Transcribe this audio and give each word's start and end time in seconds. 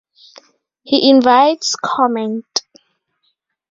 He 0.81 1.11
invites 1.11 1.75
comment. 1.75 2.63